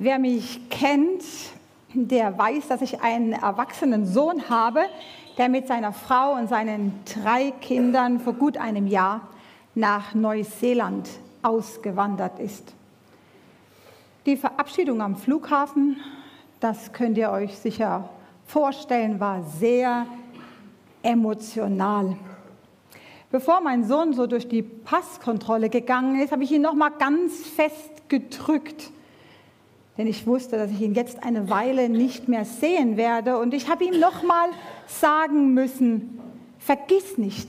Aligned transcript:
Wer 0.00 0.18
mich 0.18 0.68
kennt, 0.70 1.22
der 1.92 2.36
weiß, 2.36 2.66
dass 2.66 2.82
ich 2.82 3.00
einen 3.00 3.32
erwachsenen 3.32 4.06
Sohn 4.06 4.48
habe, 4.48 4.80
der 5.38 5.48
mit 5.48 5.68
seiner 5.68 5.92
Frau 5.92 6.34
und 6.34 6.48
seinen 6.48 6.98
drei 7.04 7.52
Kindern 7.60 8.18
vor 8.18 8.32
gut 8.32 8.56
einem 8.56 8.88
Jahr 8.88 9.28
nach 9.76 10.12
Neuseeland 10.12 11.08
ausgewandert 11.42 12.40
ist. 12.40 12.74
Die 14.26 14.36
Verabschiedung 14.36 15.00
am 15.00 15.14
Flughafen, 15.14 16.00
das 16.58 16.92
könnt 16.92 17.16
ihr 17.16 17.30
euch 17.30 17.56
sicher 17.56 18.08
vorstellen, 18.46 19.20
war 19.20 19.44
sehr 19.44 20.06
emotional. 21.02 22.16
Bevor 23.30 23.60
mein 23.60 23.84
Sohn 23.84 24.12
so 24.12 24.26
durch 24.26 24.48
die 24.48 24.62
Passkontrolle 24.62 25.68
gegangen 25.68 26.20
ist, 26.20 26.32
habe 26.32 26.42
ich 26.42 26.50
ihn 26.50 26.62
noch 26.62 26.74
mal 26.74 26.90
ganz 26.90 27.46
fest 27.46 28.08
gedrückt 28.08 28.90
denn 29.96 30.06
ich 30.06 30.26
wusste, 30.26 30.56
dass 30.56 30.70
ich 30.70 30.80
ihn 30.80 30.94
jetzt 30.94 31.22
eine 31.22 31.48
Weile 31.50 31.88
nicht 31.88 32.28
mehr 32.28 32.44
sehen 32.44 32.96
werde. 32.96 33.38
Und 33.38 33.54
ich 33.54 33.68
habe 33.68 33.84
ihm 33.84 34.00
nochmal 34.00 34.48
sagen 34.86 35.54
müssen, 35.54 36.20
vergiss 36.58 37.16
nicht, 37.16 37.48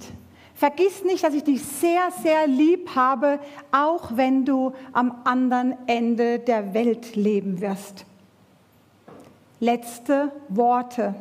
vergiss 0.53 1.03
nicht, 1.03 1.23
dass 1.23 1.33
ich 1.33 1.43
dich 1.43 1.63
sehr, 1.63 2.11
sehr 2.21 2.47
lieb 2.47 2.95
habe, 2.95 3.39
auch 3.71 4.15
wenn 4.15 4.45
du 4.45 4.73
am 4.93 5.21
anderen 5.23 5.75
Ende 5.87 6.39
der 6.39 6.73
Welt 6.73 7.15
leben 7.15 7.61
wirst. 7.61 8.05
Letzte 9.59 10.31
Worte, 10.49 11.15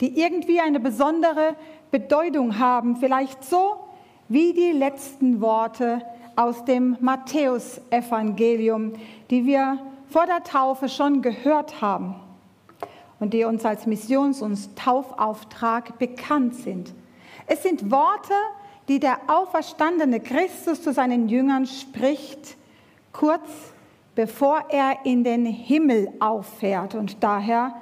die 0.00 0.18
irgendwie 0.18 0.60
eine 0.60 0.80
besondere 0.80 1.56
Bedeutung 1.90 2.58
haben, 2.58 2.96
vielleicht 2.96 3.44
so 3.44 3.74
wie 4.28 4.54
die 4.54 4.72
letzten 4.72 5.42
Worte 5.42 6.00
aus 6.36 6.64
dem 6.64 6.96
Matthäusevangelium, 7.00 8.94
die 9.30 9.44
wir 9.44 9.78
vor 10.08 10.26
der 10.26 10.42
Taufe 10.44 10.88
schon 10.88 11.22
gehört 11.22 11.80
haben 11.80 12.16
und 13.20 13.34
die 13.34 13.44
uns 13.44 13.64
als 13.64 13.86
Missions- 13.86 14.42
und 14.42 14.76
Taufauftrag 14.76 15.98
bekannt 15.98 16.54
sind. 16.54 16.92
Es 17.46 17.62
sind 17.62 17.90
Worte, 17.90 18.34
die 18.88 19.00
der 19.00 19.18
auferstandene 19.28 20.20
Christus 20.20 20.82
zu 20.82 20.92
seinen 20.92 21.28
Jüngern 21.28 21.66
spricht, 21.66 22.56
kurz 23.12 23.48
bevor 24.14 24.64
er 24.70 25.04
in 25.04 25.24
den 25.24 25.46
Himmel 25.46 26.12
auffährt. 26.20 26.94
Und 26.94 27.22
daher 27.22 27.74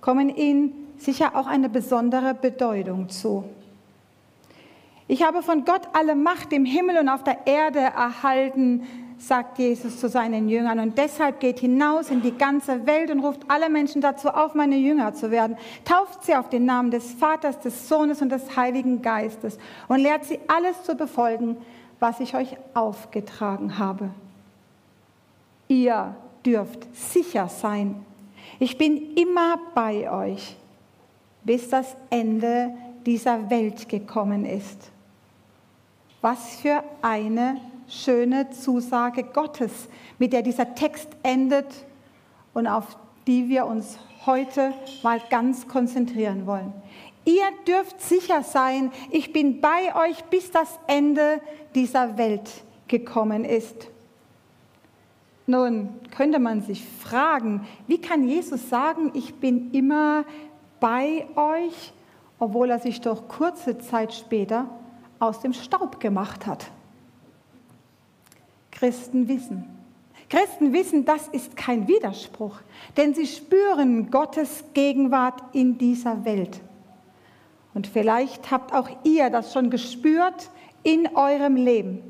kommen 0.00 0.28
ihnen 0.28 0.72
sicher 0.98 1.34
auch 1.34 1.46
eine 1.46 1.68
besondere 1.68 2.34
Bedeutung 2.34 3.08
zu. 3.08 3.44
Ich 5.08 5.24
habe 5.24 5.42
von 5.42 5.64
Gott 5.64 5.88
alle 5.92 6.14
Macht 6.14 6.52
im 6.52 6.64
Himmel 6.64 6.98
und 6.98 7.08
auf 7.08 7.24
der 7.24 7.46
Erde 7.46 7.80
erhalten, 7.80 8.86
sagt 9.20 9.58
Jesus 9.58 10.00
zu 10.00 10.08
seinen 10.08 10.48
Jüngern. 10.48 10.78
Und 10.78 10.96
deshalb 10.96 11.40
geht 11.40 11.60
hinaus 11.60 12.10
in 12.10 12.22
die 12.22 12.36
ganze 12.36 12.86
Welt 12.86 13.10
und 13.10 13.20
ruft 13.20 13.42
alle 13.48 13.68
Menschen 13.68 14.00
dazu 14.00 14.28
auf, 14.28 14.54
meine 14.54 14.76
Jünger 14.76 15.12
zu 15.12 15.30
werden. 15.30 15.56
Tauft 15.84 16.24
sie 16.24 16.34
auf 16.34 16.48
den 16.48 16.64
Namen 16.64 16.90
des 16.90 17.12
Vaters, 17.12 17.60
des 17.60 17.88
Sohnes 17.88 18.22
und 18.22 18.30
des 18.30 18.56
Heiligen 18.56 19.02
Geistes 19.02 19.58
und 19.88 20.00
lehrt 20.00 20.24
sie 20.24 20.40
alles 20.48 20.82
zu 20.84 20.94
befolgen, 20.94 21.58
was 21.98 22.18
ich 22.20 22.34
euch 22.34 22.56
aufgetragen 22.72 23.78
habe. 23.78 24.10
Ihr 25.68 26.16
dürft 26.44 26.88
sicher 26.96 27.48
sein. 27.48 27.96
Ich 28.58 28.78
bin 28.78 29.14
immer 29.16 29.58
bei 29.74 30.10
euch, 30.10 30.56
bis 31.44 31.68
das 31.68 31.94
Ende 32.08 32.72
dieser 33.04 33.50
Welt 33.50 33.88
gekommen 33.88 34.46
ist. 34.46 34.90
Was 36.22 36.56
für 36.56 36.82
eine 37.02 37.58
schöne 37.90 38.50
Zusage 38.50 39.24
Gottes, 39.24 39.88
mit 40.18 40.32
der 40.32 40.42
dieser 40.42 40.74
Text 40.74 41.08
endet 41.22 41.66
und 42.54 42.66
auf 42.66 42.96
die 43.26 43.48
wir 43.48 43.66
uns 43.66 43.98
heute 44.26 44.72
mal 45.02 45.20
ganz 45.30 45.68
konzentrieren 45.68 46.46
wollen. 46.46 46.72
Ihr 47.24 47.44
dürft 47.66 48.00
sicher 48.00 48.42
sein, 48.42 48.90
ich 49.10 49.32
bin 49.32 49.60
bei 49.60 49.94
euch, 49.94 50.24
bis 50.24 50.50
das 50.50 50.78
Ende 50.86 51.40
dieser 51.74 52.16
Welt 52.16 52.50
gekommen 52.88 53.44
ist. 53.44 53.88
Nun 55.46 55.90
könnte 56.16 56.38
man 56.38 56.62
sich 56.62 56.84
fragen, 56.84 57.66
wie 57.86 58.00
kann 58.00 58.26
Jesus 58.26 58.68
sagen, 58.68 59.10
ich 59.14 59.34
bin 59.34 59.70
immer 59.72 60.24
bei 60.78 61.26
euch, 61.34 61.92
obwohl 62.38 62.70
er 62.70 62.78
sich 62.78 63.00
doch 63.00 63.28
kurze 63.28 63.78
Zeit 63.78 64.14
später 64.14 64.66
aus 65.18 65.40
dem 65.40 65.52
Staub 65.52 66.00
gemacht 66.00 66.46
hat? 66.46 66.70
Christen 68.80 69.28
wissen. 69.28 69.64
Christen 70.30 70.72
wissen, 70.72 71.04
das 71.04 71.28
ist 71.28 71.54
kein 71.54 71.86
Widerspruch, 71.86 72.60
denn 72.96 73.12
sie 73.12 73.26
spüren 73.26 74.10
Gottes 74.10 74.64
Gegenwart 74.72 75.42
in 75.52 75.76
dieser 75.76 76.24
Welt. 76.24 76.62
Und 77.74 77.86
vielleicht 77.86 78.50
habt 78.50 78.72
auch 78.72 78.88
ihr 79.04 79.28
das 79.28 79.52
schon 79.52 79.68
gespürt 79.68 80.50
in 80.82 81.14
eurem 81.14 81.56
Leben. 81.56 82.02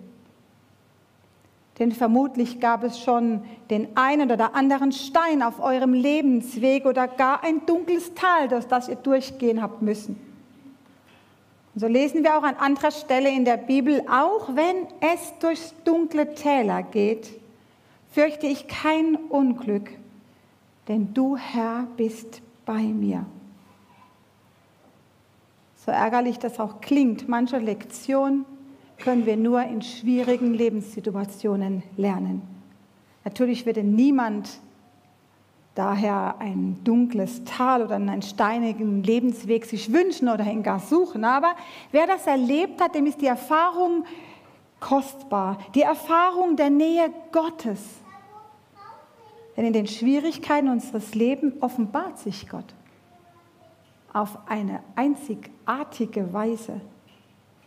Denn 1.80 1.90
vermutlich 1.90 2.60
gab 2.60 2.84
es 2.84 3.00
schon 3.00 3.42
den 3.68 3.88
einen 3.96 4.30
oder 4.30 4.54
anderen 4.54 4.92
Stein 4.92 5.42
auf 5.42 5.58
eurem 5.58 5.92
Lebensweg 5.92 6.86
oder 6.86 7.08
gar 7.08 7.42
ein 7.42 7.66
dunkles 7.66 8.14
Tal, 8.14 8.46
durch 8.46 8.66
das 8.66 8.88
ihr 8.88 8.96
durchgehen 8.96 9.60
habt 9.60 9.82
müssen. 9.82 10.29
So 11.80 11.86
lesen 11.86 12.24
wir 12.24 12.36
auch 12.36 12.42
an 12.42 12.56
anderer 12.56 12.90
Stelle 12.90 13.30
in 13.30 13.46
der 13.46 13.56
Bibel, 13.56 14.02
auch 14.06 14.54
wenn 14.54 14.86
es 15.00 15.32
durchs 15.38 15.74
dunkle 15.82 16.34
Täler 16.34 16.82
geht, 16.82 17.30
fürchte 18.12 18.46
ich 18.46 18.68
kein 18.68 19.16
Unglück, 19.16 19.88
denn 20.88 21.14
du 21.14 21.38
Herr 21.38 21.86
bist 21.96 22.42
bei 22.66 22.82
mir. 22.82 23.24
So 25.86 25.90
ärgerlich 25.90 26.38
das 26.38 26.60
auch 26.60 26.82
klingt, 26.82 27.30
manche 27.30 27.56
Lektion 27.56 28.44
können 28.98 29.24
wir 29.24 29.38
nur 29.38 29.62
in 29.62 29.80
schwierigen 29.80 30.52
Lebenssituationen 30.52 31.82
lernen. 31.96 32.42
Natürlich 33.24 33.64
würde 33.64 33.84
niemand 33.84 34.60
daher 35.80 36.34
ein 36.40 36.76
dunkles 36.84 37.42
Tal 37.44 37.82
oder 37.82 37.94
einen 37.94 38.20
steinigen 38.20 39.02
Lebensweg 39.02 39.64
sich 39.64 39.90
wünschen 39.90 40.28
oder 40.28 40.44
ihn 40.44 40.62
gar 40.62 40.78
suchen. 40.78 41.24
Aber 41.24 41.56
wer 41.90 42.06
das 42.06 42.26
erlebt 42.26 42.82
hat, 42.82 42.94
dem 42.94 43.06
ist 43.06 43.22
die 43.22 43.26
Erfahrung 43.26 44.04
kostbar, 44.78 45.56
die 45.74 45.80
Erfahrung 45.80 46.56
der 46.56 46.68
Nähe 46.68 47.10
Gottes. 47.32 47.80
Denn 49.56 49.64
in 49.64 49.72
den 49.72 49.86
Schwierigkeiten 49.86 50.68
unseres 50.68 51.14
Lebens 51.14 51.54
offenbart 51.62 52.18
sich 52.18 52.46
Gott 52.46 52.74
auf 54.12 54.36
eine 54.50 54.80
einzigartige 54.96 56.30
Weise, 56.34 56.82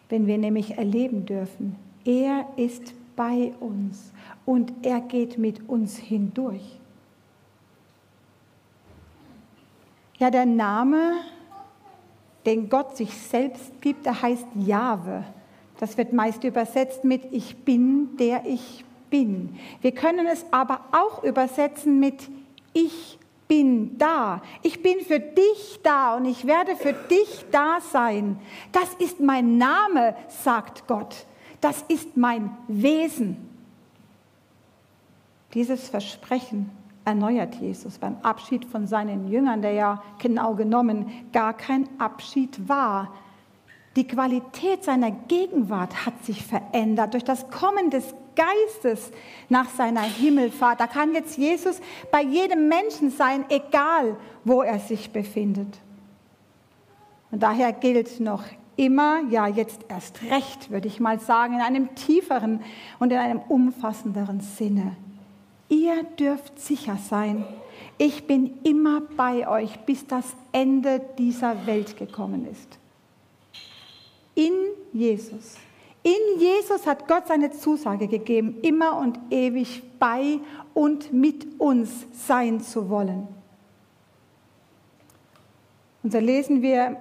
wenn 0.09 0.27
wir 0.27 0.37
nämlich 0.37 0.77
erleben 0.77 1.25
dürfen, 1.25 1.77
er 2.05 2.45
ist 2.57 2.93
bei 3.15 3.53
uns 3.59 4.13
und 4.45 4.71
er 4.83 5.01
geht 5.01 5.39
mit 5.39 5.67
uns 5.67 5.97
hindurch. 5.97 6.79
Ja, 10.17 10.29
der 10.29 10.45
Name, 10.45 11.13
den 12.45 12.69
Gott 12.69 12.95
sich 12.97 13.17
selbst 13.17 13.81
gibt, 13.81 14.05
der 14.05 14.21
heißt 14.21 14.47
Jahwe. 14.55 15.23
Das 15.79 15.97
wird 15.97 16.13
meist 16.13 16.43
übersetzt 16.43 17.03
mit 17.03 17.25
Ich 17.31 17.57
bin, 17.65 18.15
der 18.17 18.45
ich 18.45 18.85
bin. 19.09 19.57
Wir 19.81 19.91
können 19.91 20.27
es 20.27 20.45
aber 20.51 20.81
auch 20.91 21.23
übersetzen 21.23 21.99
mit 21.99 22.29
Ich 22.73 23.17
bin 23.47 23.97
da. 23.97 24.41
Ich 24.61 24.81
bin 24.81 24.99
für 25.01 25.19
dich 25.19 25.79
da 25.83 26.15
und 26.15 26.25
ich 26.25 26.45
werde 26.45 26.75
für 26.75 26.93
dich 26.93 27.45
da 27.51 27.79
sein. 27.81 28.39
Das 28.71 28.93
ist 28.95 29.19
mein 29.19 29.57
Name, 29.57 30.15
sagt 30.27 30.87
Gott. 30.87 31.25
Das 31.59 31.83
ist 31.87 32.17
mein 32.17 32.55
Wesen. 32.67 33.49
Dieses 35.53 35.89
Versprechen 35.89 36.71
erneuert 37.05 37.55
Jesus 37.55 37.97
beim 37.97 38.17
Abschied 38.21 38.65
von 38.65 38.87
seinen 38.87 39.27
Jüngern, 39.27 39.61
der 39.61 39.73
ja 39.73 40.03
genau 40.19 40.55
genommen 40.55 41.11
gar 41.31 41.53
kein 41.53 41.87
Abschied 41.99 42.67
war. 42.69 43.13
Die 43.95 44.07
Qualität 44.07 44.83
seiner 44.83 45.11
Gegenwart 45.11 46.05
hat 46.05 46.23
sich 46.23 46.43
verändert 46.43 47.13
durch 47.13 47.23
das 47.23 47.49
Kommen 47.49 47.89
des 47.89 48.15
Geistes 48.35 49.11
nach 49.49 49.69
seiner 49.69 50.01
Himmelfahrt. 50.01 50.79
Da 50.79 50.87
kann 50.87 51.13
jetzt 51.13 51.37
Jesus 51.37 51.79
bei 52.11 52.23
jedem 52.23 52.67
Menschen 52.67 53.11
sein, 53.11 53.45
egal 53.49 54.17
wo 54.43 54.63
er 54.63 54.79
sich 54.79 55.11
befindet. 55.11 55.77
Und 57.31 57.43
daher 57.43 57.71
gilt 57.71 58.19
noch 58.19 58.43
immer, 58.75 59.21
ja 59.29 59.47
jetzt 59.47 59.81
erst 59.87 60.23
recht, 60.23 60.71
würde 60.71 60.87
ich 60.87 60.99
mal 60.99 61.19
sagen, 61.19 61.55
in 61.55 61.61
einem 61.61 61.93
tieferen 61.95 62.61
und 62.99 63.11
in 63.11 63.19
einem 63.19 63.39
umfassenderen 63.39 64.39
Sinne. 64.39 64.95
Ihr 65.73 66.03
dürft 66.03 66.59
sicher 66.59 66.97
sein, 66.97 67.45
ich 67.97 68.27
bin 68.27 68.59
immer 68.63 69.01
bei 69.01 69.47
euch, 69.47 69.79
bis 69.87 70.05
das 70.05 70.35
Ende 70.51 71.01
dieser 71.17 71.65
Welt 71.65 71.97
gekommen 71.97 72.45
ist. 72.45 72.77
In 74.35 74.53
Jesus. 74.91 75.55
In 76.03 76.39
Jesus 76.39 76.85
hat 76.85 77.07
Gott 77.07 77.25
seine 77.27 77.49
Zusage 77.49 78.07
gegeben, 78.07 78.59
immer 78.61 78.99
und 78.99 79.17
ewig 79.31 79.81
bei 79.97 80.39
und 80.75 81.11
mit 81.11 81.59
uns 81.59 82.05
sein 82.11 82.61
zu 82.61 82.87
wollen. 82.89 83.27
Und 86.03 86.13
so 86.13 86.19
lesen 86.19 86.61
wir 86.61 86.97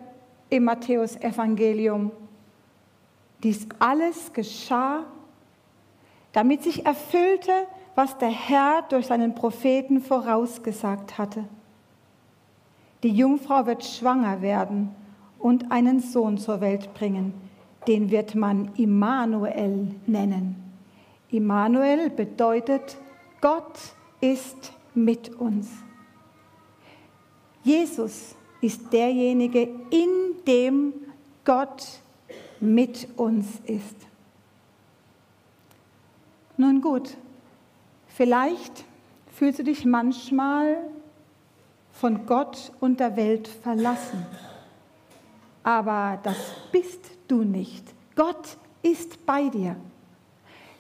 im 0.49 0.65
Matthäus-Evangelium, 0.65 2.11
dies 3.43 3.67
alles 3.79 4.33
geschah, 4.33 5.05
damit 6.33 6.63
sich 6.63 6.87
erfüllte, 6.87 7.53
was 7.95 8.17
der 8.19 8.31
Herr 8.31 8.83
durch 8.89 9.07
seinen 9.07 9.35
Propheten 9.35 10.01
vorausgesagt 10.01 11.19
hatte. 11.19 11.45
Die 13.03 13.11
Jungfrau 13.11 13.67
wird 13.67 13.85
schwanger 13.85 14.43
werden 14.43 14.95
und 15.39 15.71
einen 15.73 16.01
Sohn 16.01 16.39
zur 16.39 16.61
Welt 16.61 16.95
bringen. 16.95 17.35
Den 17.89 18.11
wird 18.11 18.35
man 18.35 18.71
Immanuel 18.77 19.95
nennen. 20.07 20.57
Immanuel 21.31 22.11
bedeutet, 22.11 22.97
Gott 23.41 23.77
ist 24.21 24.73
mit 24.95 25.31
uns. 25.41 25.69
Jesus 27.65 28.37
ist 28.61 28.93
derjenige, 28.93 29.69
in 29.91 30.37
dem 30.47 30.93
Gott 31.45 32.01
mit 32.61 33.09
uns 33.17 33.61
ist. 33.67 33.97
Nun 36.63 36.81
gut, 36.81 37.17
vielleicht 38.07 38.85
fühlst 39.35 39.59
du 39.59 39.65
dich 39.65 39.85
manchmal 39.85 40.77
von 41.91 42.25
Gott 42.25 42.71
und 42.79 43.01
der 43.01 43.17
Welt 43.17 43.49
verlassen. 43.49 44.25
Aber 45.65 46.21
das 46.23 46.37
bist 46.71 47.01
du 47.27 47.43
nicht. 47.43 47.83
Gott 48.15 48.59
ist 48.81 49.27
bei 49.27 49.49
dir. 49.49 49.75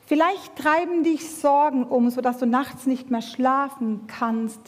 Vielleicht 0.06 0.54
treiben 0.54 1.02
dich 1.02 1.28
Sorgen 1.28 1.82
um, 1.82 2.10
sodass 2.10 2.38
du 2.38 2.46
nachts 2.46 2.86
nicht 2.86 3.10
mehr 3.10 3.20
schlafen 3.20 4.06
kannst. 4.06 4.60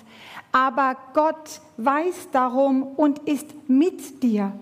Aber 0.50 0.96
Gott 1.12 1.60
weiß 1.76 2.30
darum 2.32 2.82
und 2.82 3.20
ist 3.20 3.54
mit 3.68 4.20
dir. 4.24 4.52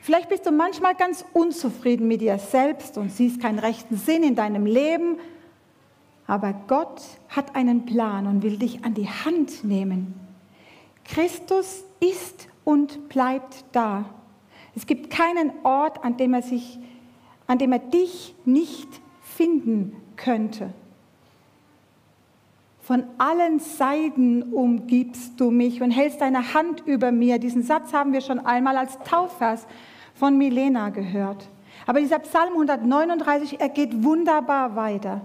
Vielleicht 0.00 0.28
bist 0.28 0.44
du 0.44 0.50
manchmal 0.50 0.96
ganz 0.96 1.24
unzufrieden 1.32 2.08
mit 2.08 2.20
dir 2.20 2.38
selbst 2.38 2.98
und 2.98 3.12
siehst 3.12 3.40
keinen 3.40 3.60
rechten 3.60 3.96
Sinn 3.96 4.24
in 4.24 4.34
deinem 4.34 4.66
Leben. 4.66 5.18
Aber 6.26 6.54
Gott 6.66 7.02
hat 7.28 7.54
einen 7.54 7.86
Plan 7.86 8.26
und 8.26 8.42
will 8.42 8.58
dich 8.58 8.84
an 8.84 8.94
die 8.94 9.08
Hand 9.08 9.64
nehmen. 9.64 10.14
Christus 11.04 11.84
ist 12.00 12.48
und 12.64 13.08
bleibt 13.08 13.64
da. 13.72 14.06
Es 14.74 14.86
gibt 14.86 15.10
keinen 15.10 15.52
Ort, 15.62 16.04
an 16.04 16.16
dem 16.16 16.34
er, 16.34 16.42
sich, 16.42 16.78
an 17.46 17.58
dem 17.58 17.72
er 17.72 17.78
dich 17.78 18.34
nicht 18.44 18.88
finden 19.22 19.96
könnte. 20.16 20.70
Von 22.80 23.04
allen 23.18 23.58
Seiten 23.58 24.42
umgibst 24.52 25.40
du 25.40 25.50
mich 25.50 25.82
und 25.82 25.90
hältst 25.90 26.20
deine 26.20 26.54
Hand 26.54 26.82
über 26.86 27.10
mir. 27.10 27.38
Diesen 27.38 27.62
Satz 27.62 27.92
haben 27.92 28.12
wir 28.12 28.20
schon 28.20 28.38
einmal 28.38 28.76
als 28.76 28.98
Taufvers 29.00 29.66
von 30.14 30.38
Milena 30.38 30.90
gehört. 30.90 31.48
Aber 31.86 32.00
dieser 32.00 32.18
Psalm 32.20 32.52
139, 32.52 33.60
er 33.60 33.68
geht 33.68 34.04
wunderbar 34.04 34.76
weiter. 34.76 35.20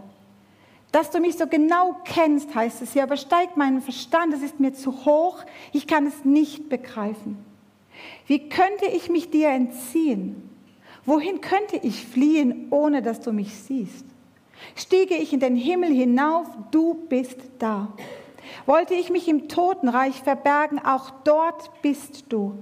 Dass 0.91 1.09
du 1.09 1.19
mich 1.19 1.37
so 1.37 1.47
genau 1.47 1.95
kennst, 2.03 2.53
heißt 2.53 2.81
es 2.81 2.93
hier, 2.93 3.03
übersteigt 3.03 3.55
meinen 3.55 3.81
Verstand, 3.81 4.33
es 4.33 4.41
ist 4.41 4.59
mir 4.59 4.73
zu 4.73 5.05
hoch, 5.05 5.39
ich 5.71 5.87
kann 5.87 6.05
es 6.05 6.25
nicht 6.25 6.67
begreifen. 6.67 7.37
Wie 8.27 8.49
könnte 8.49 8.85
ich 8.85 9.09
mich 9.09 9.29
dir 9.29 9.49
entziehen? 9.49 10.49
Wohin 11.05 11.41
könnte 11.41 11.77
ich 11.77 12.05
fliehen, 12.05 12.67
ohne 12.71 13.01
dass 13.01 13.21
du 13.21 13.31
mich 13.31 13.55
siehst? 13.55 14.05
Stiege 14.75 15.15
ich 15.15 15.33
in 15.33 15.39
den 15.39 15.55
Himmel 15.55 15.91
hinauf, 15.91 16.47
du 16.71 16.93
bist 16.93 17.37
da. 17.57 17.87
Wollte 18.65 18.93
ich 18.93 19.09
mich 19.09 19.27
im 19.27 19.47
Totenreich 19.47 20.21
verbergen, 20.21 20.79
auch 20.79 21.09
dort 21.23 21.81
bist 21.81 22.25
du. 22.29 22.53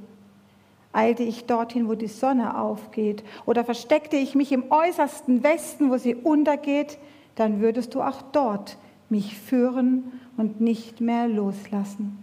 Eilte 0.93 1.23
ich 1.23 1.45
dorthin, 1.45 1.87
wo 1.87 1.95
die 1.95 2.07
Sonne 2.07 2.59
aufgeht, 2.59 3.23
oder 3.45 3.63
versteckte 3.63 4.17
ich 4.17 4.35
mich 4.35 4.51
im 4.51 4.71
äußersten 4.71 5.43
Westen, 5.43 5.91
wo 5.91 5.97
sie 5.97 6.15
untergeht, 6.15 6.97
dann 7.35 7.61
würdest 7.61 7.95
du 7.95 8.01
auch 8.01 8.21
dort 8.31 8.77
mich 9.09 9.37
führen 9.37 10.11
und 10.37 10.61
nicht 10.61 11.01
mehr 11.01 11.27
loslassen. 11.27 12.17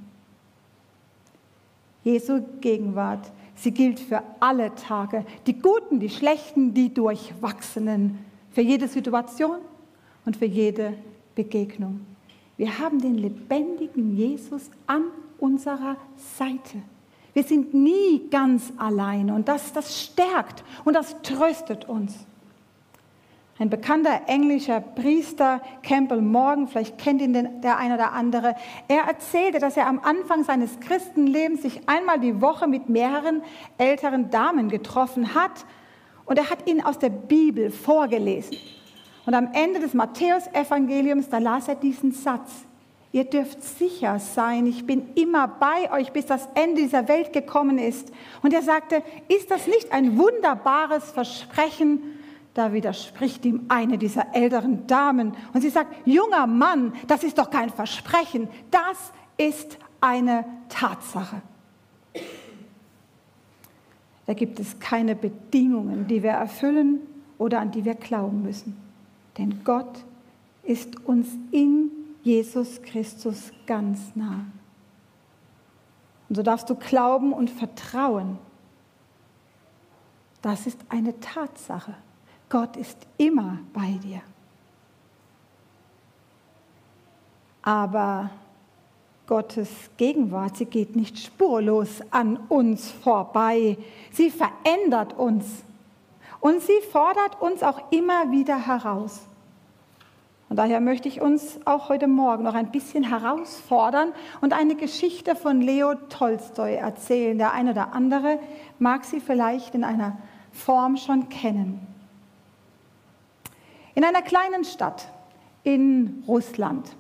Jesu 2.05 2.41
Gegenwart, 2.61 3.33
sie 3.57 3.73
gilt 3.73 3.99
für 3.99 4.23
alle 4.39 4.75
Tage, 4.77 5.25
die 5.47 5.59
guten, 5.59 5.99
die 5.99 6.09
schlechten, 6.09 6.73
die 6.73 6.95
durchwachsenen, 6.95 8.19
für 8.53 8.63
jede 8.63 8.89
Situation 8.89 9.59
und 10.25 10.37
für 10.37 10.47
jede 10.47 10.95
Begegnung. 11.35 12.01
Wir 12.57 12.79
haben 12.79 13.01
den 13.01 13.17
lebendigen 13.17 14.17
Jesus 14.17 14.71
an 14.87 15.05
unserer 15.39 15.97
Seite. 16.39 16.79
Wir 17.35 17.43
sind 17.43 17.75
nie 17.75 18.29
ganz 18.31 18.73
alleine 18.79 19.35
und 19.35 19.49
das, 19.49 19.73
das 19.73 20.01
stärkt 20.01 20.65
und 20.85 20.95
das 20.95 21.21
tröstet 21.23 21.87
uns. 21.87 22.27
Ein 23.59 23.71
bekannter 23.71 24.23
englischer 24.27 24.81
Priester, 24.83 25.63
Campbell 25.83 26.21
Morgan, 26.21 26.69
vielleicht 26.69 26.99
kennt 26.99 27.23
ihn 27.23 27.63
der 27.63 27.79
eine 27.79 27.95
oder 27.95 28.13
andere, 28.13 28.55
er 28.87 29.05
erzählte, 29.05 29.61
dass 29.61 29.79
er 29.79 29.87
am 29.87 29.99
Anfang 30.01 30.45
seines 30.45 30.79
Christenlebens 30.81 31.63
sich 31.63 31.81
einmal 31.89 32.21
die 32.21 32.43
Woche 32.43 32.69
mit 32.69 32.91
mehreren 32.91 33.43
älteren 33.79 34.29
Damen 34.29 34.69
getroffen 34.69 35.35
hat 35.35 35.65
und 36.27 36.39
er 36.39 36.51
hat 36.51 36.69
ihnen 36.69 36.85
aus 36.85 36.99
der 36.99 37.09
Bibel 37.09 37.71
vorgelesen. 37.71 38.59
Und 39.25 39.33
am 39.33 39.49
Ende 39.55 39.81
des 39.81 39.95
Matthäusevangeliums, 39.95 41.31
da 41.31 41.39
las 41.39 41.67
er 41.69 41.77
diesen 41.77 42.13
Satz. 42.13 42.67
Ihr 43.11 43.25
dürft 43.25 43.63
sicher 43.63 44.19
sein, 44.19 44.67
ich 44.67 44.87
bin 44.87 45.15
immer 45.15 45.49
bei 45.49 45.91
euch, 45.93 46.13
bis 46.13 46.27
das 46.27 46.47
Ende 46.55 46.83
dieser 46.83 47.09
Welt 47.09 47.33
gekommen 47.33 47.79
ist. 47.79 48.13
Und 48.43 48.53
er 48.53 48.61
sagte, 48.61 49.03
ist 49.29 49.51
das 49.51 49.67
nicht 49.67 49.93
ein 49.93 50.19
wunderbares 50.19 51.11
Versprechen? 51.13 52.16
Da 52.57 52.73
widerspricht 52.73 53.45
ihm 53.45 53.67
eine 53.69 53.99
dieser 53.99 54.35
älteren 54.35 54.87
Damen 54.87 55.35
und 55.53 55.61
sie 55.61 55.69
sagt, 55.69 55.95
junger 56.07 56.47
Mann, 56.47 56.95
das 57.07 57.23
ist 57.23 57.37
doch 57.37 57.51
kein 57.51 57.69
Versprechen, 57.69 58.49
das 58.71 59.13
ist 59.37 59.77
eine 60.01 60.47
Tatsache. 60.71 61.43
Da 64.25 64.33
gibt 64.33 64.59
es 64.59 64.79
keine 64.79 65.15
Bedingungen, 65.15 66.07
die 66.07 66.23
wir 66.23 66.31
erfüllen 66.31 67.01
oder 67.37 67.61
an 67.61 67.73
die 67.73 67.85
wir 67.85 67.95
glauben 67.95 68.43
müssen. 68.43 68.75
Denn 69.37 69.63
Gott 69.63 70.03
ist 70.63 71.05
uns 71.05 71.29
in 71.51 71.91
Jesus 72.23 72.81
Christus 72.81 73.53
ganz 73.67 74.01
nah. 74.15 74.47
Und 76.31 76.37
so 76.37 76.43
darfst 76.43 76.71
du 76.71 76.75
glauben 76.75 77.35
und 77.35 77.51
vertrauen. 77.51 78.39
Das 80.41 80.67
ist 80.67 80.81
eine 80.89 81.21
Tatsache. 81.21 81.93
Gott 82.49 82.77
ist 82.77 82.99
immer 83.17 83.59
bei 83.73 83.99
dir. 84.03 84.21
Aber 87.63 88.31
Gottes 89.27 89.69
Gegenwart, 89.97 90.57
sie 90.57 90.67
geht 90.67 90.95
nicht 90.95 91.19
spurlos 91.19 92.01
an 92.13 92.37
uns 92.49 92.93
vorbei. 92.93 93.77
Sie 94.13 94.31
verändert 94.31 95.19
uns 95.19 95.65
und 96.41 96.63
sie 96.63 96.81
fordert 96.93 97.41
uns 97.41 97.65
auch 97.65 97.91
immer 97.91 98.31
wieder 98.31 98.67
heraus. 98.67 99.27
Und 100.49 100.61
daher 100.61 100.81
möchte 100.81 101.09
ich 101.09 101.21
uns 101.21 101.59
auch 101.65 101.89
heute 101.89 102.07
Morgen 102.07 102.45
noch 102.45 102.55
ein 102.55 102.71
bisschen 102.71 103.03
herausfordern 103.03 104.13
und 104.41 104.53
eine 104.53 104.77
Geschichte 104.77 105.35
von 105.35 105.61
Leo 105.61 105.95
Tolstoi 106.09 106.75
erzählen. 106.77 107.37
Der 107.37 107.53
eine 107.53 107.73
oder 107.73 107.93
andere 107.93 108.39
mag 108.79 109.05
sie 109.05 109.19
vielleicht 109.19 109.75
in 109.75 109.83
einer 109.83 110.17
Form 110.53 110.97
schon 110.97 111.29
kennen. 111.29 111.96
In 113.97 114.05
einer 114.05 114.21
kleinen 114.21 114.63
Stadt 114.65 115.09
in 115.65 116.23
Russland 116.29 116.95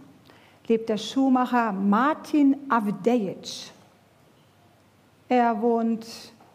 lebt 0.66 0.88
der 0.88 0.96
Schuhmacher 0.96 1.70
Martin 1.72 2.56
Avdejic. 2.70 3.70
Er 5.28 5.60
wohnt 5.60 6.06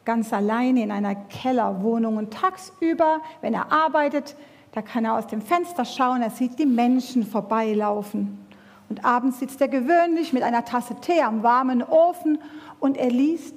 ganz 0.03 0.33
alleine 0.33 0.81
in 0.81 0.91
einer 0.91 1.13
Kellerwohnung 1.13 2.17
und 2.17 2.33
tagsüber, 2.33 3.21
wenn 3.41 3.53
er 3.53 3.71
arbeitet, 3.71 4.35
da 4.71 4.81
kann 4.81 5.05
er 5.05 5.13
aus 5.13 5.27
dem 5.27 5.43
Fenster 5.43 5.85
schauen, 5.85 6.23
er 6.23 6.31
sieht 6.31 6.57
die 6.57 6.65
Menschen 6.65 7.23
vorbeilaufen. 7.23 8.43
Und 8.89 9.05
abends 9.05 9.37
sitzt 9.37 9.61
er 9.61 9.67
gewöhnlich 9.67 10.33
mit 10.33 10.41
einer 10.41 10.65
Tasse 10.65 10.95
Tee 11.01 11.21
am 11.21 11.43
warmen 11.43 11.83
Ofen 11.83 12.39
und 12.79 12.97
er 12.97 13.11
liest 13.11 13.55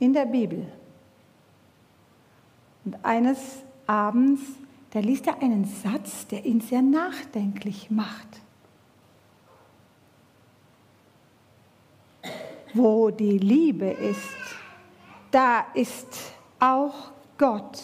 in 0.00 0.12
der 0.12 0.26
Bibel. 0.26 0.66
Und 2.84 3.02
eines 3.02 3.62
Abends 3.86 4.42
da 4.94 5.00
liest 5.00 5.26
er 5.26 5.42
einen 5.42 5.64
Satz, 5.64 6.28
der 6.28 6.46
ihn 6.46 6.60
sehr 6.60 6.80
nachdenklich 6.80 7.90
macht. 7.90 8.28
Wo 12.72 13.10
die 13.10 13.38
Liebe 13.38 13.86
ist, 13.86 14.20
da 15.32 15.66
ist 15.74 16.32
auch 16.60 17.10
Gott. 17.38 17.82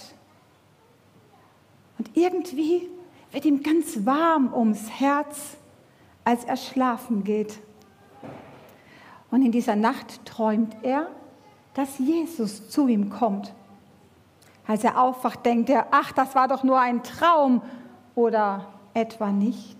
Und 1.98 2.16
irgendwie 2.16 2.88
wird 3.32 3.44
ihm 3.44 3.62
ganz 3.62 4.06
warm 4.06 4.54
ums 4.54 4.88
Herz 4.88 5.56
als 6.22 6.44
er 6.44 6.56
schlafen 6.56 7.24
geht. 7.24 7.58
Und 9.32 9.44
in 9.44 9.50
dieser 9.50 9.74
Nacht 9.74 10.24
träumt 10.24 10.76
er, 10.82 11.08
dass 11.74 11.98
Jesus 11.98 12.68
zu 12.68 12.86
ihm 12.86 13.10
kommt. 13.10 13.52
Als 14.70 14.84
er 14.84 15.02
aufwacht, 15.02 15.44
denkt 15.44 15.68
er, 15.68 15.88
ach, 15.90 16.12
das 16.12 16.36
war 16.36 16.46
doch 16.46 16.62
nur 16.62 16.78
ein 16.78 17.02
Traum 17.02 17.60
oder 18.14 18.66
etwa 18.94 19.32
nicht. 19.32 19.76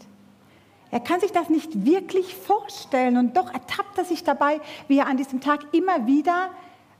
Er 0.90 0.99
kann 0.99 1.20
sich 1.20 1.30
das 1.30 1.49
nicht 1.49 1.87
wirklich 1.87 2.35
vorstellen 2.35 3.16
und 3.16 3.37
doch 3.37 3.54
ertappt 3.54 3.99
er 3.99 4.04
sich 4.04 4.25
dabei, 4.25 4.61
wie 4.88 4.99
er 4.99 5.06
an 5.06 5.16
diesem 5.16 5.40
Tag 5.40 5.61
immer 5.70 6.09
wieder 6.09 6.50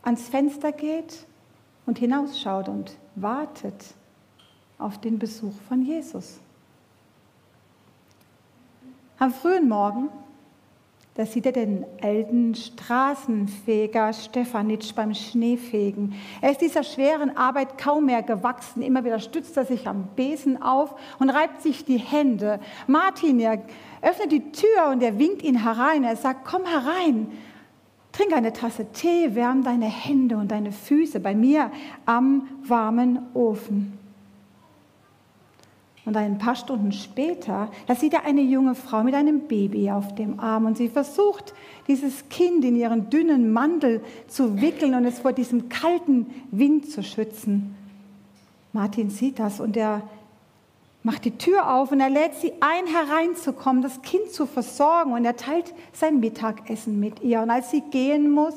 ans 0.05 0.29
Fenster 0.29 0.71
geht 0.71 1.27
und 1.85 1.99
hinausschaut 1.99 2.69
und 2.69 2.97
wartet 3.17 3.97
auf 4.79 5.01
den 5.01 5.19
Besuch 5.19 5.61
von 5.69 5.83
Jesus. 5.83 6.39
Am 9.19 9.33
frühen 9.33 9.69
Morgen 9.69 10.11
da 11.15 11.27
sieht 11.27 11.45
er 11.45 11.53
den 11.53 11.85
alten 12.03 12.55
Straßenfeger 12.55 14.13
Stefanitsch 14.13 14.95
beim 14.95 15.13
Schneefegen. 15.13 16.15
Er 16.41 16.53
ist 16.53 16.61
dieser 16.61 16.85
schweren 16.85 17.37
Arbeit 17.37 17.79
kaum 17.79 18.07
mehr 18.07 18.23
gewachsen. 18.23 18.81
Immer 18.81 19.05
wieder 19.05 19.19
stützt 19.19 19.57
er 19.57 19.65
sich 19.65 19.89
am 19.89 20.09
Besen 20.15 20.63
auf 20.63 20.95
und 21.19 21.31
reibt 21.31 21.63
sich 21.63 21.85
die 21.85 21.99
Hände. 21.99 22.61
Martin, 22.87 23.41
er 23.41 23.61
öffnet 24.03 24.31
die 24.31 24.53
Tür 24.53 24.91
und 24.91 25.03
er 25.03 25.19
winkt 25.19 25.43
ihn 25.43 25.63
herein. 25.63 26.05
Er 26.05 26.17
sagt, 26.17 26.45
komm 26.45 26.65
herein, 26.65 27.33
trink 28.13 28.33
eine 28.33 28.53
Tasse 28.53 28.87
Tee, 28.93 29.35
wärm 29.35 29.65
deine 29.65 29.87
Hände 29.87 30.37
und 30.37 30.51
deine 30.53 30.71
Füße 30.71 31.19
bei 31.19 31.35
mir 31.35 31.73
am 32.07 32.49
warmen 32.63 33.19
Ofen. 33.35 34.00
Und 36.07 36.17
ein 36.17 36.39
paar 36.39 36.57
Stunden 36.57 36.93
später, 36.93 37.71
da 37.87 37.95
sieht 37.95 38.15
er 38.15 38.25
eine 38.25 38.41
junge 38.41 38.75
Frau 38.75 39.03
mit 39.03 39.15
einem 39.15 39.47
Baby 39.47 39.91
auf 39.91 40.15
dem 40.15 40.41
Arm 40.41 40.65
und 40.65 40.77
sie 40.77 40.89
versucht, 40.89 41.53
dieses 41.89 42.29
Kind 42.31 42.65
in 42.65 42.75
ihren 42.75 43.11
dünnen 43.11 43.53
Mantel 43.53 44.03
zu 44.27 44.61
wickeln 44.61 44.95
und 44.95 45.05
es 45.05 45.19
vor 45.19 45.33
diesem 45.33 45.69
kalten 45.69 46.27
Wind 46.51 46.91
zu 46.91 47.03
schützen. 47.03 47.75
Martin 48.73 49.11
sieht 49.11 49.39
das 49.39 49.61
und 49.61 49.77
er 49.77 50.03
macht 51.03 51.25
die 51.25 51.37
Tür 51.37 51.75
auf 51.75 51.93
und 51.93 52.01
er 52.01 52.11
lädt 52.11 52.35
sie 52.35 52.53
ein, 52.61 52.87
hereinzukommen, 52.87 53.83
das 53.83 54.01
Kind 54.03 54.31
zu 54.31 54.47
versorgen 54.47 55.13
und 55.13 55.25
er 55.25 55.37
teilt 55.37 55.75
sein 55.93 56.21
Mittagessen 56.21 56.99
mit 57.01 57.23
ihr. 57.23 57.43
Und 57.43 57.51
als 57.51 57.71
sie 57.71 57.83
gehen 57.91 58.31
muss, 58.31 58.55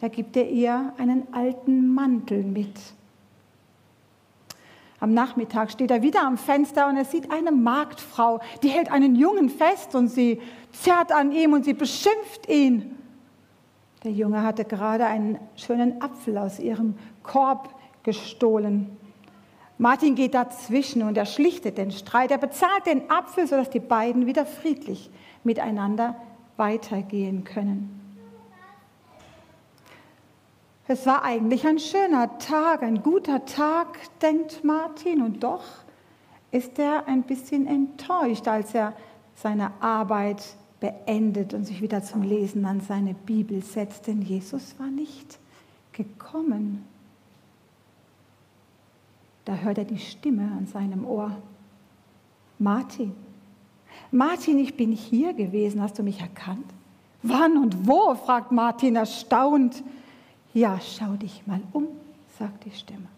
da 0.00 0.08
gibt 0.08 0.36
er 0.36 0.48
ihr 0.48 0.92
einen 0.98 1.32
alten 1.32 1.94
Mantel 1.94 2.42
mit. 2.42 2.74
Am 5.06 5.14
Nachmittag 5.14 5.70
steht 5.70 5.92
er 5.92 6.02
wieder 6.02 6.26
am 6.26 6.36
Fenster 6.36 6.88
und 6.88 6.96
er 6.96 7.04
sieht 7.04 7.30
eine 7.30 7.52
Marktfrau, 7.52 8.40
die 8.64 8.70
hält 8.70 8.90
einen 8.90 9.14
Jungen 9.14 9.50
fest 9.50 9.94
und 9.94 10.08
sie 10.08 10.40
zerrt 10.72 11.12
an 11.12 11.30
ihm 11.30 11.52
und 11.52 11.64
sie 11.64 11.74
beschimpft 11.74 12.48
ihn. 12.48 12.98
Der 14.02 14.10
Junge 14.10 14.42
hatte 14.42 14.64
gerade 14.64 15.06
einen 15.06 15.38
schönen 15.54 16.02
Apfel 16.02 16.36
aus 16.36 16.58
ihrem 16.58 16.96
Korb 17.22 17.72
gestohlen. 18.02 18.96
Martin 19.78 20.16
geht 20.16 20.34
dazwischen 20.34 21.04
und 21.04 21.16
er 21.16 21.26
schlichtet 21.26 21.78
den 21.78 21.92
Streit. 21.92 22.32
Er 22.32 22.38
bezahlt 22.38 22.86
den 22.86 23.08
Apfel, 23.08 23.46
sodass 23.46 23.70
die 23.70 23.78
beiden 23.78 24.26
wieder 24.26 24.44
friedlich 24.44 25.08
miteinander 25.44 26.16
weitergehen 26.56 27.44
können. 27.44 28.05
Es 30.88 31.04
war 31.04 31.24
eigentlich 31.24 31.66
ein 31.66 31.80
schöner 31.80 32.38
Tag, 32.38 32.82
ein 32.82 33.02
guter 33.02 33.44
Tag, 33.44 33.98
denkt 34.20 34.62
Martin, 34.62 35.20
und 35.20 35.42
doch 35.42 35.64
ist 36.52 36.78
er 36.78 37.08
ein 37.08 37.22
bisschen 37.22 37.66
enttäuscht, 37.66 38.46
als 38.46 38.72
er 38.72 38.92
seine 39.34 39.72
Arbeit 39.80 40.42
beendet 40.78 41.54
und 41.54 41.64
sich 41.64 41.82
wieder 41.82 42.04
zum 42.04 42.22
Lesen 42.22 42.64
an 42.66 42.80
seine 42.80 43.14
Bibel 43.14 43.62
setzt, 43.62 44.06
denn 44.06 44.22
Jesus 44.22 44.78
war 44.78 44.86
nicht 44.86 45.38
gekommen. 45.92 46.84
Da 49.44 49.56
hört 49.56 49.78
er 49.78 49.84
die 49.84 49.98
Stimme 49.98 50.42
an 50.56 50.66
seinem 50.66 51.04
Ohr. 51.04 51.32
Martin, 52.58 53.12
Martin, 54.12 54.58
ich 54.58 54.76
bin 54.76 54.92
hier 54.92 55.34
gewesen, 55.34 55.82
hast 55.82 55.98
du 55.98 56.02
mich 56.04 56.20
erkannt? 56.20 56.66
Wann 57.22 57.56
und 57.56 57.88
wo? 57.88 58.14
fragt 58.14 58.52
Martin 58.52 58.94
erstaunt. 58.94 59.82
Ja, 60.56 60.80
schau 60.80 61.16
dich 61.16 61.46
mal 61.46 61.60
um, 61.74 61.86
sagt 62.38 62.64
die 62.64 62.70
Stimme. 62.70 63.08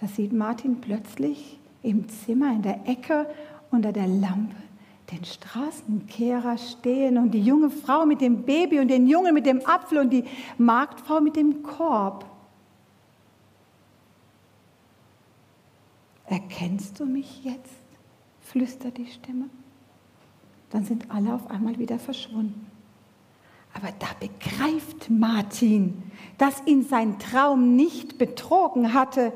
Da 0.00 0.08
sieht 0.08 0.32
Martin 0.32 0.80
plötzlich 0.80 1.56
im 1.84 2.08
Zimmer 2.08 2.50
in 2.50 2.62
der 2.62 2.88
Ecke 2.88 3.32
unter 3.70 3.92
der 3.92 4.08
Lampe 4.08 4.56
den 5.12 5.24
Straßenkehrer 5.24 6.58
stehen 6.58 7.16
und 7.16 7.30
die 7.30 7.42
junge 7.42 7.70
Frau 7.70 8.04
mit 8.06 8.20
dem 8.20 8.42
Baby 8.42 8.80
und 8.80 8.88
den 8.88 9.06
Jungen 9.06 9.34
mit 9.34 9.46
dem 9.46 9.64
Apfel 9.64 9.98
und 9.98 10.10
die 10.10 10.24
Marktfrau 10.58 11.20
mit 11.20 11.36
dem 11.36 11.62
Korb. 11.62 12.26
Erkennst 16.26 16.98
du 16.98 17.06
mich 17.06 17.44
jetzt? 17.44 17.70
flüstert 18.40 18.98
die 18.98 19.06
Stimme. 19.06 19.48
Dann 20.70 20.84
sind 20.84 21.08
alle 21.08 21.32
auf 21.32 21.48
einmal 21.48 21.78
wieder 21.78 22.00
verschwunden. 22.00 22.71
Aber 23.74 23.88
da 23.98 24.06
begreift 24.20 25.10
Martin, 25.10 26.02
dass 26.38 26.62
ihn 26.66 26.82
sein 26.82 27.18
Traum 27.18 27.76
nicht 27.76 28.18
betrogen 28.18 28.92
hatte. 28.92 29.32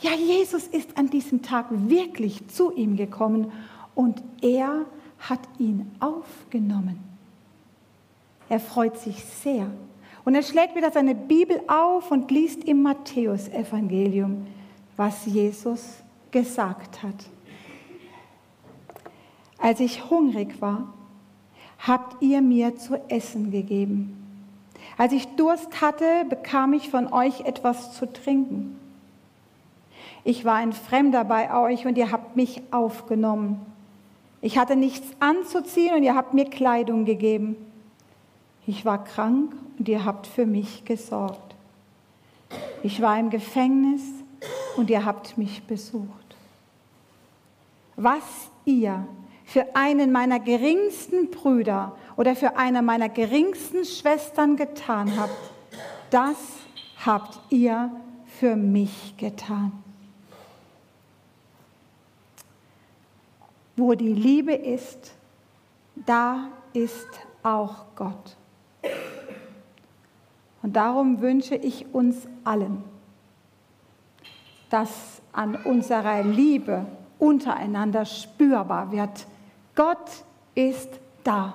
Ja, 0.00 0.12
Jesus 0.12 0.66
ist 0.66 0.98
an 0.98 1.10
diesem 1.10 1.42
Tag 1.42 1.66
wirklich 1.70 2.48
zu 2.48 2.72
ihm 2.74 2.96
gekommen 2.96 3.52
und 3.94 4.22
er 4.40 4.86
hat 5.18 5.40
ihn 5.58 5.90
aufgenommen. 6.00 6.98
Er 8.48 8.60
freut 8.60 8.98
sich 8.98 9.24
sehr 9.24 9.70
und 10.24 10.34
er 10.34 10.42
schlägt 10.42 10.76
wieder 10.76 10.90
seine 10.90 11.14
Bibel 11.14 11.60
auf 11.68 12.10
und 12.10 12.30
liest 12.30 12.64
im 12.64 12.82
Matthäusevangelium, 12.82 14.46
was 14.96 15.26
Jesus 15.26 16.02
gesagt 16.30 17.02
hat. 17.02 17.14
Als 19.58 19.80
ich 19.80 20.10
hungrig 20.10 20.60
war, 20.60 20.92
habt 21.86 22.22
ihr 22.22 22.42
mir 22.42 22.76
zu 22.76 23.00
essen 23.08 23.50
gegeben. 23.50 24.18
Als 24.98 25.12
ich 25.12 25.26
Durst 25.36 25.80
hatte, 25.80 26.24
bekam 26.28 26.72
ich 26.72 26.90
von 26.90 27.12
euch 27.12 27.40
etwas 27.40 27.94
zu 27.94 28.10
trinken. 28.12 28.78
Ich 30.24 30.44
war 30.44 30.54
ein 30.54 30.72
Fremder 30.72 31.24
bei 31.24 31.52
euch 31.56 31.86
und 31.86 31.98
ihr 31.98 32.12
habt 32.12 32.36
mich 32.36 32.62
aufgenommen. 32.70 33.60
Ich 34.40 34.58
hatte 34.58 34.76
nichts 34.76 35.08
anzuziehen 35.20 35.94
und 35.94 36.02
ihr 36.02 36.14
habt 36.14 36.34
mir 36.34 36.44
Kleidung 36.44 37.04
gegeben. 37.04 37.56
Ich 38.66 38.84
war 38.84 39.02
krank 39.02 39.54
und 39.78 39.88
ihr 39.88 40.04
habt 40.04 40.26
für 40.26 40.46
mich 40.46 40.84
gesorgt. 40.84 41.54
Ich 42.82 43.00
war 43.00 43.18
im 43.18 43.30
Gefängnis 43.30 44.02
und 44.76 44.90
ihr 44.90 45.04
habt 45.04 45.38
mich 45.38 45.64
besucht. 45.64 46.08
Was 47.96 48.50
ihr 48.64 49.06
für 49.52 49.76
einen 49.76 50.12
meiner 50.12 50.40
geringsten 50.40 51.30
Brüder 51.30 51.94
oder 52.16 52.34
für 52.34 52.56
eine 52.56 52.80
meiner 52.80 53.10
geringsten 53.10 53.84
Schwestern 53.84 54.56
getan 54.56 55.14
habt, 55.20 55.36
das 56.08 56.38
habt 57.04 57.38
ihr 57.50 57.90
für 58.24 58.56
mich 58.56 59.14
getan. 59.18 59.72
Wo 63.76 63.92
die 63.92 64.14
Liebe 64.14 64.54
ist, 64.54 65.12
da 65.96 66.48
ist 66.72 67.08
auch 67.42 67.84
Gott. 67.94 68.38
Und 70.62 70.76
darum 70.76 71.20
wünsche 71.20 71.56
ich 71.56 71.92
uns 71.92 72.26
allen, 72.44 72.82
dass 74.70 75.20
an 75.30 75.56
unserer 75.56 76.22
Liebe 76.22 76.86
untereinander 77.18 78.06
spürbar 78.06 78.90
wird, 78.90 79.26
Gott 79.74 80.10
ist 80.54 80.88
da. 81.24 81.54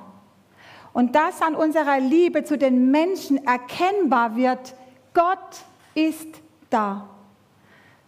Und 0.94 1.16
dass 1.16 1.42
an 1.42 1.56
unserer 1.56 2.00
Liebe 2.00 2.44
zu 2.44 2.58
den 2.58 2.90
Menschen 2.90 3.46
erkennbar 3.46 4.36
wird, 4.36 4.74
Gott 5.14 5.64
ist 5.94 6.28
da. 6.70 7.08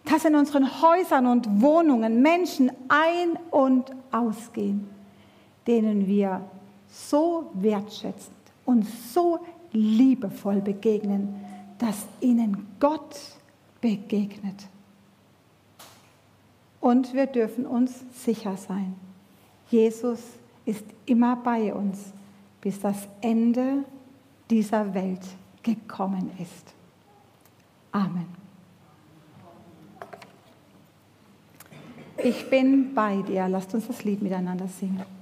Dass 0.06 0.26
in 0.26 0.36
unseren 0.36 0.82
Häusern 0.82 1.28
und 1.28 1.62
Wohnungen 1.62 2.22
Menschen 2.22 2.72
ein- 2.88 3.38
und 3.52 3.92
ausgehen, 4.12 4.90
denen 5.68 6.08
wir 6.08 6.42
so 6.88 7.52
wertschätzend 7.54 8.36
und 8.66 8.88
so 8.88 9.40
liebevoll 9.72 10.62
begegnen, 10.62 11.46
dass 11.78 12.08
ihnen 12.22 12.68
Gott 12.80 13.20
begegnet. 13.82 14.68
Und 16.82 17.14
wir 17.14 17.28
dürfen 17.28 17.66
uns 17.66 18.04
sicher 18.14 18.58
sein. 18.58 18.96
Jesus 19.70 20.20
ist 20.66 20.86
immer 21.06 21.36
bei 21.36 21.74
uns, 21.74 22.14
bis 22.62 22.80
das 22.80 23.08
Ende 23.22 23.86
dieser 24.50 24.94
Welt 24.94 25.22
gekommen 25.64 26.32
ist. 26.40 26.74
Amen. 27.92 28.28
Ich 32.24 32.50
bin 32.50 32.94
bei 32.94 33.22
dir. 33.22 33.48
Lasst 33.48 33.74
uns 33.74 33.88
das 33.88 34.04
Lied 34.04 34.22
miteinander 34.22 34.68
singen. 34.68 35.19